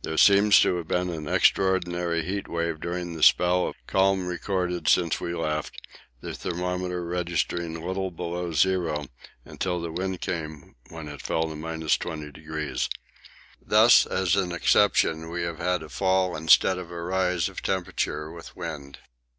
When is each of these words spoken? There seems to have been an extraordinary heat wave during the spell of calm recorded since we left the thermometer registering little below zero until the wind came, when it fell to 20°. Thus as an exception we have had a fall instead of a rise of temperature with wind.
There 0.00 0.16
seems 0.16 0.58
to 0.62 0.76
have 0.76 0.88
been 0.88 1.10
an 1.10 1.28
extraordinary 1.28 2.24
heat 2.24 2.48
wave 2.48 2.80
during 2.80 3.12
the 3.14 3.22
spell 3.22 3.66
of 3.68 3.74
calm 3.86 4.26
recorded 4.26 4.88
since 4.88 5.20
we 5.20 5.34
left 5.34 5.86
the 6.22 6.32
thermometer 6.32 7.04
registering 7.04 7.78
little 7.84 8.10
below 8.10 8.52
zero 8.54 9.08
until 9.44 9.78
the 9.78 9.92
wind 9.92 10.22
came, 10.22 10.76
when 10.88 11.06
it 11.06 11.20
fell 11.20 11.42
to 11.42 11.48
20°. 11.48 12.88
Thus 13.60 14.06
as 14.06 14.36
an 14.36 14.52
exception 14.52 15.28
we 15.28 15.42
have 15.42 15.58
had 15.58 15.82
a 15.82 15.90
fall 15.90 16.34
instead 16.34 16.78
of 16.78 16.90
a 16.90 17.02
rise 17.02 17.50
of 17.50 17.60
temperature 17.60 18.32
with 18.32 18.56
wind. 18.56 19.00